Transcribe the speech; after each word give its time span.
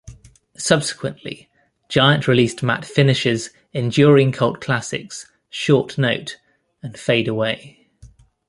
Subsequently, 0.57 1.47
Giant 1.87 2.27
released 2.27 2.63
Matt 2.63 2.83
Finish's 2.85 3.51
enduring 3.71 4.31
cult 4.31 4.59
classics 4.59 5.31
"Short 5.51 5.95
Note" 5.99 6.39
and 6.81 6.97
"Fade 6.97 7.27
Away". 7.27 7.87